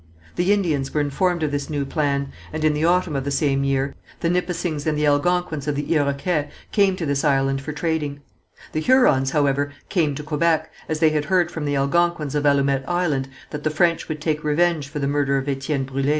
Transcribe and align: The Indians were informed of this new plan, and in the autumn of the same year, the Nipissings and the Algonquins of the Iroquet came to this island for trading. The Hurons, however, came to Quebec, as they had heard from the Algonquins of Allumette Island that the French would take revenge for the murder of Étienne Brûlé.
The 0.35 0.51
Indians 0.51 0.91
were 0.95 0.99
informed 0.99 1.43
of 1.43 1.51
this 1.51 1.69
new 1.69 1.85
plan, 1.85 2.31
and 2.51 2.63
in 2.63 2.73
the 2.73 2.83
autumn 2.83 3.15
of 3.15 3.23
the 3.23 3.29
same 3.29 3.63
year, 3.63 3.93
the 4.21 4.31
Nipissings 4.31 4.87
and 4.87 4.97
the 4.97 5.05
Algonquins 5.05 5.67
of 5.67 5.75
the 5.75 5.93
Iroquet 5.93 6.49
came 6.71 6.95
to 6.95 7.05
this 7.05 7.23
island 7.23 7.61
for 7.61 7.71
trading. 7.71 8.21
The 8.71 8.81
Hurons, 8.81 9.29
however, 9.29 9.71
came 9.89 10.15
to 10.15 10.23
Quebec, 10.23 10.71
as 10.89 11.01
they 11.01 11.11
had 11.11 11.25
heard 11.25 11.51
from 11.51 11.65
the 11.65 11.75
Algonquins 11.75 12.33
of 12.33 12.47
Allumette 12.47 12.89
Island 12.89 13.29
that 13.51 13.63
the 13.63 13.69
French 13.69 14.09
would 14.09 14.21
take 14.21 14.43
revenge 14.43 14.87
for 14.87 14.97
the 14.97 15.05
murder 15.07 15.37
of 15.37 15.45
Étienne 15.45 15.85
Brûlé. 15.85 16.09